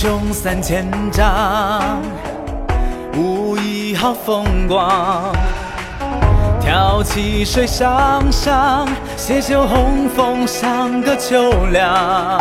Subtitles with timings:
[0.00, 2.00] 穷三千丈，
[3.16, 5.34] 无一好风光。
[6.60, 12.40] 挑起水上上，写就红枫上个秋凉。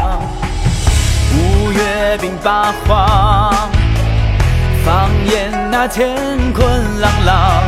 [1.34, 3.52] 五月鬓八荒，
[4.86, 7.64] 放眼那乾坤朗朗。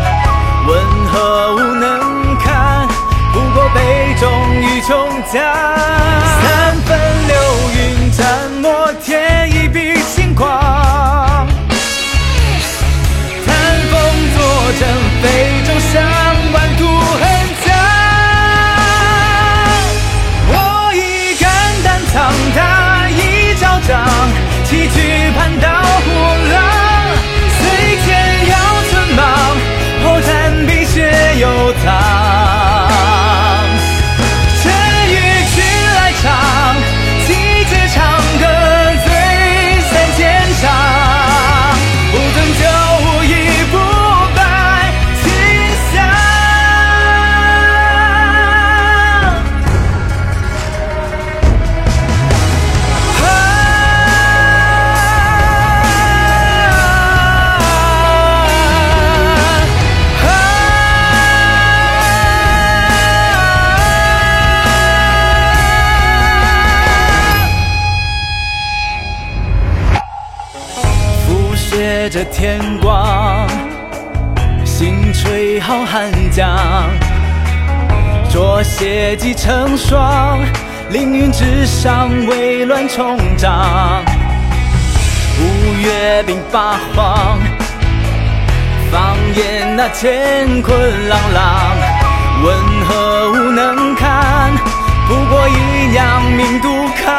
[0.67, 0.77] 问
[1.11, 2.87] 何物能堪？
[3.33, 4.29] 不过杯中
[4.61, 5.78] 一琼浆。
[22.29, 22.78] 等待
[72.11, 73.47] 视着天光，
[74.65, 76.57] 星垂浩瀚江，
[78.31, 80.39] 浊血积成霜，
[80.89, 84.03] 凌云之上微乱重掌。
[85.39, 87.37] 五月鬓八荒，
[88.91, 91.77] 放眼那乾坤朗朗，
[92.43, 92.55] 问
[92.87, 94.51] 何物能堪？
[95.07, 96.69] 不过一样命杜
[97.05, 97.18] 康。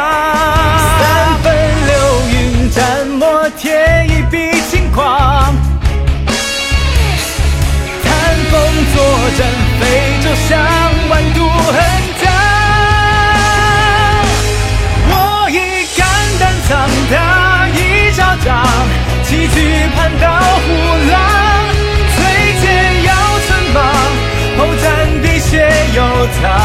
[26.38, 26.59] time.